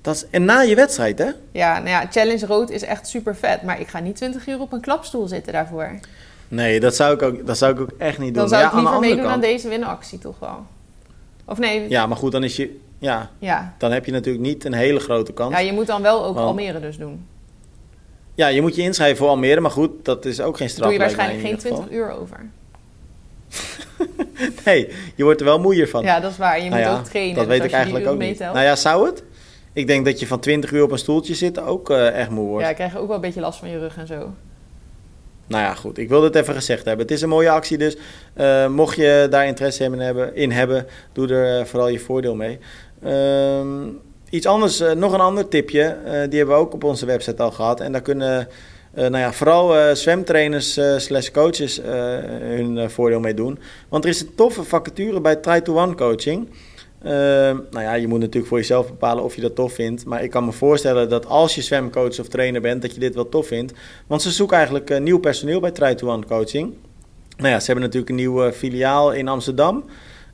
[0.00, 1.30] Dat is, en na je wedstrijd, hè?
[1.52, 3.62] Ja, nou ja, Challenge Rood is echt super vet.
[3.62, 5.90] Maar ik ga niet 20 uur op een klapstoel zitten daarvoor.
[6.48, 8.36] Nee, dat zou ik ook, dat zou ik ook echt niet doen.
[8.36, 10.66] Dan zou ja, ik aan liever andere meedoen aan deze winactie, toch wel?
[11.46, 11.86] Of nee, ja.
[11.88, 12.78] Ja, maar goed, dan is je...
[12.98, 15.52] Ja, Ja, dan heb je natuurlijk niet een hele grote kans.
[15.52, 17.26] Ja, je moet dan wel ook Want- Almere dus doen.
[18.34, 20.84] je moet je inschrijven voor Almere, maar goed, dat is ook geen straf.
[20.84, 22.40] Doe je waarschijnlijk geen in ieder 20 uur over.
[24.64, 26.02] Nee, je wordt er wel moeier van.
[26.02, 26.56] Ja, dat is waar.
[26.62, 27.34] Je Nou moet ja, ook trainen.
[27.34, 28.38] Dat dus weet ik eigenlijk ook niet.
[28.38, 29.22] Nou ja, zou het?
[29.72, 32.46] Ik denk dat je van 20 uur op een stoeltje zitten ook eh, echt moe
[32.46, 32.64] wordt.
[32.64, 34.32] Ja, ik krijg ook wel een beetje last van je rug en zo.
[35.46, 35.98] Nou ja, goed.
[35.98, 37.06] Ik wilde het even gezegd hebben.
[37.06, 37.96] Het is een mooie actie, dus
[38.34, 42.34] eh, mocht je daar interesse in hebben, in hebben doe er eh, vooral je voordeel
[42.34, 42.58] mee.
[43.02, 43.88] Ehm,
[44.30, 45.96] iets anders, eh, nog een ander tipje.
[46.04, 47.80] die hebben we ook op onze website al gehad.
[47.80, 48.48] En daar kunnen
[48.94, 51.80] nou ja, vooral zwemtrainers slash coaches
[52.40, 53.58] hun voordeel mee doen.
[53.88, 56.48] Want er is een toffe vacature bij Try to One Coaching.
[57.04, 60.04] Ehm, nou ja, je moet natuurlijk voor jezelf bepalen of je dat tof vindt.
[60.04, 63.14] Maar ik kan me voorstellen dat als je zwemcoach of trainer bent, dat je dit
[63.14, 63.72] wel tof vindt.
[64.06, 66.74] Want ze zoeken eigenlijk eh, nieuw personeel bij Try to One Coaching.
[67.36, 69.84] Nou ja, ze hebben natuurlijk een nieuwe filiaal in Amsterdam.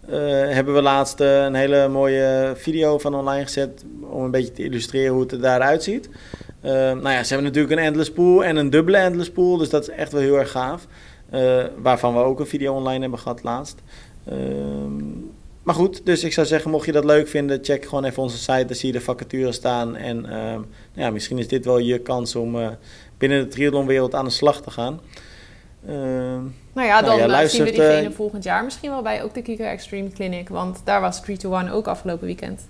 [0.07, 4.53] Eh, hebben we laatst eh, een hele mooie video van online gezet om een beetje
[4.53, 6.09] te illustreren hoe het er daaruit ziet.
[6.61, 9.71] Eh, nou ja, ze hebben natuurlijk een endless pool en een dubbele endless pool, dus
[9.71, 10.87] dat is echt wel heel erg gaaf.
[11.31, 13.83] Eh, waarvan we ook een video online hebben gehad laatst.
[14.25, 15.03] Ehm,
[15.63, 18.39] maar goed, dus ik zou zeggen, mocht je dat leuk vinden, check gewoon even onze
[18.39, 18.65] site.
[18.65, 19.97] Daar zie je de vacatures staan.
[19.97, 20.61] En ehm,
[20.93, 22.69] ja, misschien is dit wel je kans om eh,
[23.19, 25.01] binnen de triathlonwereld aan de slag te gaan.
[25.87, 26.43] Ehm,
[26.73, 29.35] Nou ja, Nou, dan eh, zien we diegene eh, volgend jaar misschien wel bij ook
[29.35, 30.49] de Kika Extreme Clinic.
[30.49, 32.61] Want daar was 3 to 1 ook afgelopen weekend.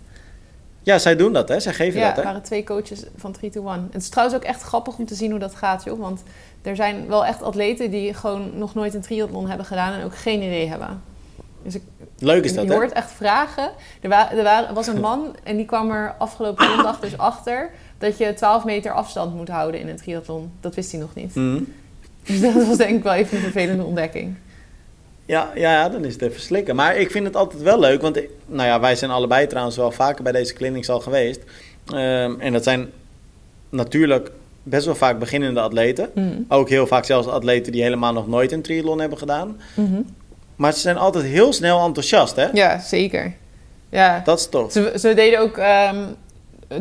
[0.83, 1.61] ja, zij doen dat, hè?
[1.61, 2.29] Zij geven Ja, dat, er hè?
[2.29, 3.89] waren twee coaches van 3 to 1.
[3.91, 6.01] Het is trouwens ook echt grappig om te zien hoe dat gaat, joh.
[6.01, 6.23] Want
[6.63, 10.17] er zijn wel echt atleten die gewoon nog nooit een triathlon hebben gedaan en ook
[10.17, 11.03] geen idee hebben.
[11.63, 11.83] Dus ik,
[12.21, 12.77] Leuk is dat, je hè?
[12.77, 13.71] hoort echt vragen.
[14.01, 17.71] Er, wa er wa- was een man en die kwam er afgelopen zondag dus achter
[17.99, 20.51] dat je 12 meter afstand moet houden in een triathlon.
[20.61, 21.35] Dat wist hij nog niet.
[21.35, 21.63] Mhm.
[22.25, 24.35] Dus dat was denk ik wel even een vervelende ontdekking.
[25.27, 26.77] Ja, ja, dan is het even slikken.
[26.77, 29.91] Maar ik vind het altijd wel leuk, want nou ja, wij zijn allebei trouwens wel
[29.91, 31.41] vaker bij deze clinics al geweest.
[31.87, 32.91] Ehm, en dat zijn
[33.69, 34.31] natuurlijk
[34.63, 36.11] best wel vaak beginnende atleten.
[36.15, 36.29] Mhm.
[36.49, 39.61] Ook heel vaak zelfs atleten die helemaal nog nooit een triathlon hebben gedaan.
[39.75, 40.01] Mhm.
[40.61, 42.47] Maar ze zijn altijd heel snel enthousiast, hè?
[42.53, 43.33] Ja, zeker.
[43.89, 44.73] Ja, Dat is tof.
[44.73, 46.05] Ze, ze deden ook, ehm,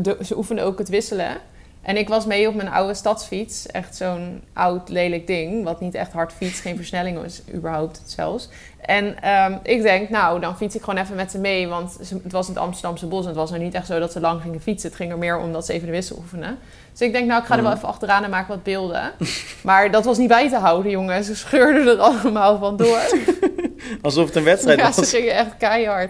[0.02, 1.38] de- ze oefenden ook het wisselen.
[1.82, 3.66] En ik was mee op mijn oude stadsfiets.
[3.68, 5.64] Echt zo'n oud, lelijk ding.
[5.64, 6.62] Wat niet echt hard fietst.
[6.62, 8.50] Geen versnelling is überhaupt zelfs.
[8.82, 11.68] En ehm, ik denk, nou, dan fiets ik gewoon even met ze mee.
[11.68, 13.22] Want het was in het Amsterdamse bos.
[13.22, 14.90] En het was nou niet echt zo dat ze lang gingen fietsen.
[14.90, 16.58] Het ging er meer om dat ze even de wissel oefenen.
[16.92, 17.78] Dus ik denk, nou, ik ga er wel Mhm.
[17.80, 19.12] even achteraan en maak wat beelden.
[19.64, 21.24] maar dat was niet bij te houden, jongen.
[21.24, 23.00] Ze scheurden er allemaal van door.
[24.02, 25.10] Alsof het een wedstrijd ja, ze was.
[25.10, 26.10] gingen echt keihard.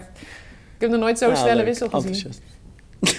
[0.74, 1.64] Ik heb nog nooit zo'n Ja, snelle leuk.
[1.64, 2.32] wissel gezien.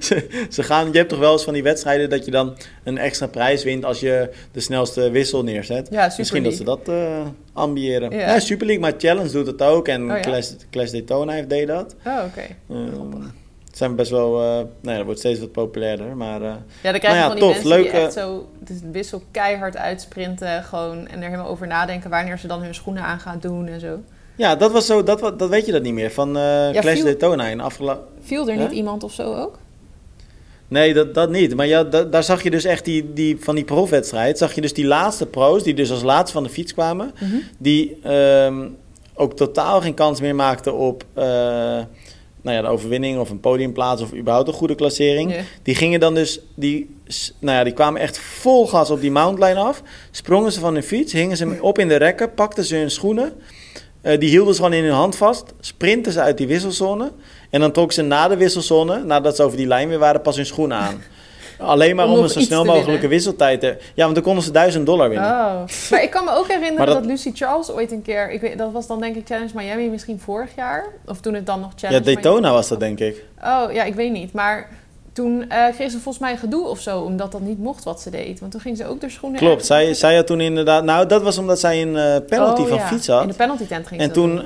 [0.00, 2.98] Ze, ze gaan, je hebt toch wel eens van die wedstrijden dat je dan een
[2.98, 5.88] extra prijs wint als je de snelste wissel neerzet.
[5.90, 8.10] Ja, super Misschien dat ze dat eh, ambiëren.
[8.10, 8.18] Ja.
[8.18, 8.38] Ja.
[8.40, 9.88] Super League, maar Challenge doet het ook.
[9.88, 10.20] En Oh?
[10.20, 11.94] Clash, Clash Daytona heeft deed dat.
[12.06, 12.46] Oh, oké.
[12.70, 13.22] Ehm,
[13.72, 14.40] zijn best wel...
[14.42, 16.16] eh ja, dat wordt steeds wat populairder.
[16.16, 16.52] Maar eh,
[16.82, 19.76] Ja, dan krijg je ja, van die mensen leuk, die echt zo de wissel keihard
[19.76, 23.66] uitsprinten gewoon, en er helemaal over nadenken wanneer ze dan hun schoenen aan gaan doen
[23.66, 23.98] en zo.
[24.36, 25.02] ja, dat was zo...
[25.02, 26.10] Dat, dat weet je dat niet meer.
[26.10, 28.04] Van eh, Clash viel- Daytona in afgelopen...
[28.20, 28.62] Viel er Huh?
[28.62, 29.58] niet iemand of zo ook?
[30.68, 31.54] Nee, dat, dat niet.
[31.56, 34.60] Maar ja, da- daar zag je dus echt die, die, van die profwedstrijd, zag je
[34.60, 37.12] dus die laatste pro's, die dus als laatste van de fiets kwamen,
[37.58, 38.68] die ehm,
[39.14, 41.04] ook totaal geen kans meer maakten op
[42.42, 45.34] nou ja, de overwinning of een podiumplaats of überhaupt een goede klassering.
[45.62, 46.96] Die gingen dan dus, die,
[47.38, 50.82] nou ja, die kwamen echt vol gas op die mountainline af, sprongen ze van hun
[50.82, 53.32] fiets, hingen ze op in de rekken, pakten ze hun schoenen,
[54.00, 57.12] eh, die hielden ze gewoon in hun hand vast, sprinten ze uit die wisselzone
[57.50, 60.36] en dan trokken ze na de wisselzone, nadat ze over die lijn weer waren, pas
[60.36, 61.02] hun schoenen aan.
[61.60, 63.76] Alleen maar Om een zo snel mogelijke wisseltijd te...
[63.94, 65.28] Ja, want dan konden ze 1000 dollar winnen.
[65.30, 65.62] Oh.
[65.90, 66.94] Maar ik kan me ook herinneren dat...
[66.94, 69.88] dat- Lucy Charles ooit een keer, ik weet, dat was dan denk ik Challenge Miami
[69.88, 73.24] misschien vorig jaar, of toen het dan nog ja, Challenge Daytona was dat, denk ik.
[73.44, 74.68] Oh, ja, ik weet niet, maar
[75.12, 78.10] toen eh kreeg ze volgens mij gedoe of zo, omdat dat niet mocht wat ze
[78.10, 78.40] deed.
[78.40, 80.84] Want toen ging ze ook de schoenen Klopt, zij, zij had toen inderdaad...
[80.84, 82.86] Nou, dat was omdat zij een eh, penalty Oh, van ja.
[82.86, 83.22] fiets had.
[83.22, 84.44] In de penalty tent ging En toen, doen.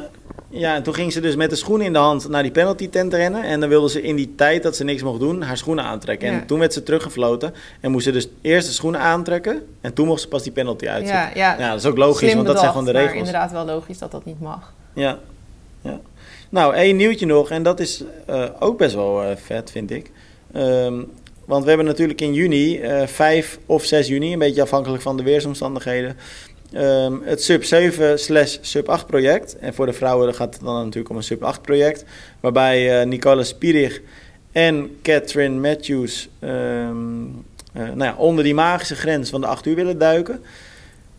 [0.54, 2.88] Ja, en toen ging ze dus met de schoenen in de hand naar die penalty
[2.88, 3.42] tent rennen.
[3.42, 6.30] En dan wilde ze in die tijd dat ze niks mocht doen, haar schoenen aantrekken.
[6.32, 6.40] Ja.
[6.40, 7.54] En toen werd ze teruggefloten.
[7.80, 9.66] En moest ze dus eerst de schoenen aantrekken.
[9.80, 11.38] En toen mocht ze pas die penalty uitzetten.
[11.40, 13.18] Ja, ja, Ja, dat is ook logisch, slim want dat zijn gewoon de maar regels.
[13.18, 14.72] inderdaad wel logisch dat dat niet mag.
[14.94, 15.18] Ja.
[15.80, 16.00] ja.
[16.48, 17.50] Nou, één nieuwtje nog.
[17.50, 20.10] En dat is eh, ook best wel eh, vet, vind ik.
[20.52, 21.02] Ehm,
[21.44, 25.16] want we hebben natuurlijk in juni, eh 5 of 6 juni, een beetje afhankelijk van
[25.16, 26.16] de weersomstandigheden,
[26.74, 29.56] ehm, het sub 7 slash sub 8 project.
[29.58, 32.04] En voor de vrouwen gaat het dan natuurlijk om een sub 8 project.
[32.40, 34.00] Waarbij eh Nicola Spierig
[34.52, 37.24] en Catherine Matthews ehm,
[37.72, 40.40] eh, nou ja, onder die magische grens van de 8 uur willen duiken.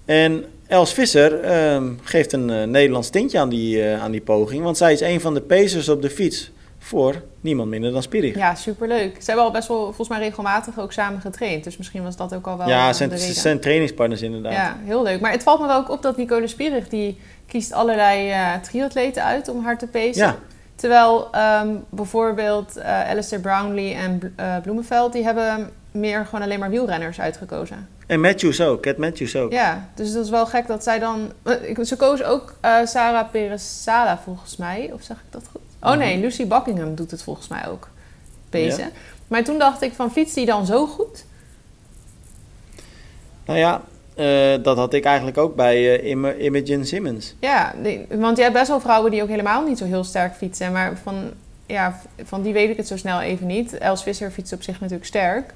[0.05, 4.63] En Els Visser ehm, geeft een eh, Nederlands tintje aan die, aan die poging.
[4.63, 6.51] Want zij is een van de pacers op de fiets
[6.85, 8.35] voor niemand minder dan Spierig.
[8.35, 9.15] Ja, superleuk.
[9.19, 11.63] Ze hebben al best wel, volgens mij regelmatig ook samen getraind.
[11.63, 14.53] Dus misschien was dat ook al wel ja, zijn, ze zijn trainingspartners inderdaad.
[14.53, 15.21] Ja, heel leuk.
[15.21, 19.23] Maar het valt me wel ook op dat Nicole Spierig, die kiest allerlei eh triatleten
[19.23, 20.25] uit om haar te pacen.
[20.25, 20.35] Ja.
[20.75, 26.69] Terwijl ehm, bijvoorbeeld eh Alistair Brownlee en eh, Bloemenveld, die hebben meer gewoon alleen maar
[26.69, 27.87] wielrenners uitgekozen.
[28.07, 29.51] En Matthews ook, Cat Matthews ook.
[29.51, 31.31] Ja, dus dat is wel gek dat zij dan...
[31.83, 34.89] Ze koos ook Sarah Perez-Sala volgens mij.
[34.93, 35.64] Of zeg ik dat goed?
[35.85, 37.89] Oh nee, Lucy Buckingham doet het volgens mij ook.
[38.49, 38.83] Pezen.
[38.83, 38.89] Ja.
[39.27, 41.25] Maar toen dacht ik van, fietst die dan zo goed?
[43.45, 43.81] Nou ja,
[44.15, 47.35] eh, dat had ik eigenlijk ook bij eh, Im- Imogen Simmons.
[47.39, 50.35] Ja, die- want je hebt best wel vrouwen die ook helemaal niet zo heel sterk
[50.35, 50.71] fietsen.
[50.71, 51.31] Maar van,
[51.65, 53.77] ja, van die weet ik het zo snel even niet.
[53.77, 55.53] Els Visser fietst op zich natuurlijk sterk.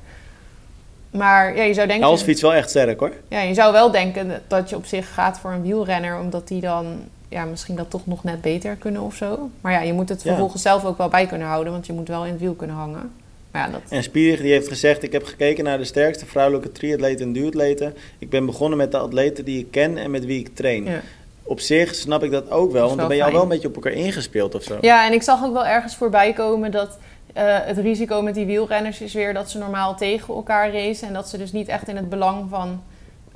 [1.11, 2.07] Maar ja, je zou denken...
[2.07, 3.11] Els fiets wel echt sterk hoor.
[3.27, 6.61] Ja, je zou wel denken dat je op zich gaat voor een wielrenner, omdat die
[6.61, 9.49] dan ja, misschien dat toch nog net beter kunnen of zo.
[9.61, 10.27] Maar ja, je moet het Ja.
[10.29, 12.75] vervolgens zelf ook wel bij kunnen houden, want je moet wel in het wiel kunnen
[12.75, 13.11] hangen.
[13.51, 13.81] Maar ja, dat...
[13.89, 17.95] En Spierig die heeft gezegd, ik heb gekeken naar de sterkste vrouwelijke triatleten en duatleten.
[18.19, 20.85] Ik ben begonnen met de atleten die ik ken en met wie ik train.
[20.85, 21.01] Ja.
[21.43, 23.67] Op zich snap ik dat ook wel, want dan ben je al wel een beetje
[23.67, 24.77] op elkaar ingespeeld of zo.
[24.81, 26.97] ja, en ik zag ook wel ergens voorbij komen dat
[27.33, 31.07] eh, het risico met die wielrenners is weer dat ze normaal tegen elkaar racen.
[31.07, 32.81] En dat ze dus niet echt in het belang van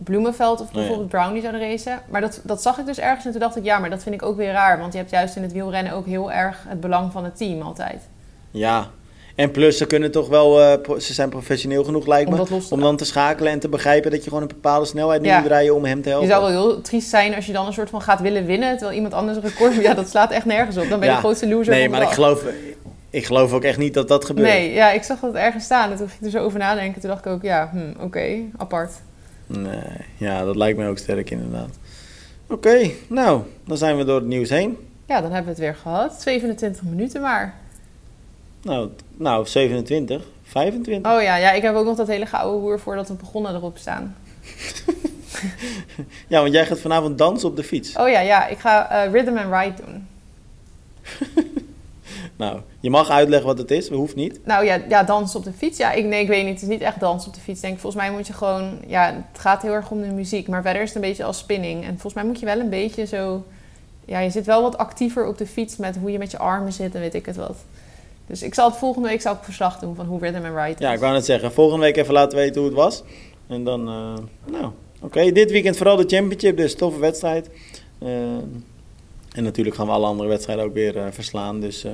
[0.03, 0.73] Bloemenveld of ja.
[0.73, 1.99] bijvoorbeeld Brownie zouden racen.
[2.09, 4.15] Maar dat, dat zag ik dus ergens en toen dacht ik, ja, maar dat vind
[4.15, 4.79] ik ook weer raar.
[4.79, 7.61] Want je hebt juist in het wielrennen ook heel erg het belang van het team
[7.61, 8.01] altijd.
[8.51, 8.87] Ja.
[9.35, 12.79] En plus, ze kunnen toch wel, eh, ze zijn professioneel genoeg lijkt Om me, om
[12.81, 15.39] dan te schakelen en te begrijpen dat je gewoon een bepaalde snelheid Ja.
[15.39, 16.29] moet rijden om hem te Je helpen.
[16.29, 18.95] zou wel heel triest zijn als je dan een soort van gaat willen winnen, terwijl
[18.95, 19.75] iemand anders een record...
[19.85, 20.89] Ja, dat slaat echt nergens op.
[20.89, 21.21] Dan ben je Ja.
[21.21, 22.45] de grootste loser Nee, van maar ik geloof,
[23.09, 24.47] ik geloof ook echt niet dat dat gebeurt.
[24.47, 27.01] Nee, ja, ik zag dat ergens staan en toen ging ik er zo over nadenken.
[27.01, 28.25] Toen dacht ik ook, ja, hm, oké,
[28.57, 28.91] apart.
[29.57, 31.77] Nee, ja, dat lijkt me ook sterk inderdaad.
[32.47, 34.77] Oké, nou, dan zijn we door het nieuws heen.
[35.05, 36.21] Ja, dan hebben we het weer gehad.
[36.21, 37.55] 27 minuten maar.
[38.61, 41.11] Nou, nou 27, 25.
[41.11, 43.77] Oh ja, ja, ik heb ook nog dat hele gouden hoer voordat we begonnen erop
[43.77, 44.15] staan.
[46.27, 47.95] ja, want jij gaat vanavond dansen op de fiets.
[47.95, 50.07] Oh ja, ja, ik ga uh, rhythm and ride doen.
[52.35, 54.39] nou, je mag uitleggen wat het is, we hoeft niet.
[54.45, 55.77] Nou ja, ja dansen op de fiets.
[55.77, 56.53] Ja, ik, nee, ik weet niet.
[56.53, 57.61] Het is niet echt dansen op de fiets.
[57.61, 58.79] Denk, volgens mij moet je gewoon...
[58.87, 60.47] Ja, het gaat heel erg om de muziek.
[60.47, 61.83] Maar verder is het een beetje als spinning.
[61.83, 63.43] En volgens mij moet je wel een beetje zo...
[64.05, 66.73] Ja, je zit wel wat actiever op de fiets met hoe je met je armen
[66.73, 67.55] zit en weet ik het wat.
[68.27, 70.79] Dus ik zal het volgende week zal ik verslag doen van hoe Rhythm Ride is.
[70.79, 71.51] Ja, ik wou net zeggen.
[71.51, 73.03] Volgende week even laten weten hoe het was.
[73.47, 74.13] En dan, uh,
[74.51, 75.31] nou, oké.
[75.31, 77.49] Dit weekend vooral de championship, dus toffe wedstrijd.
[78.03, 78.09] Uh,
[79.33, 81.59] en natuurlijk gaan we alle andere wedstrijden ook weer uh, verslaan.
[81.59, 81.85] Dus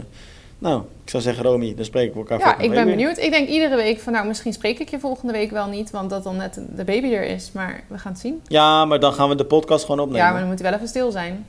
[0.59, 3.17] nou, ik zou zeggen, Romy, dan spreken we elkaar Ja, ik ben benieuwd.
[3.17, 6.09] Ik denk iedere week van, nou, misschien spreek ik je volgende week wel niet, want
[6.09, 7.51] dat dan net de baby er is.
[7.53, 8.41] Maar we gaan het zien.
[8.47, 10.25] Ja, maar dan gaan we de podcast gewoon opnemen.
[10.25, 11.45] Ja, maar dan moet wel even stil zijn.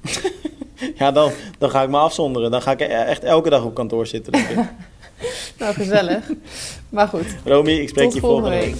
[0.94, 2.50] ja, dan, dan ga ik me afzonderen.
[2.50, 4.32] Dan ga ik e- echt elke dag op kantoor zitten.
[5.58, 6.30] nou, gezellig.
[6.88, 7.26] Maar goed.
[7.44, 8.76] Romy, ik spreek je volgende week.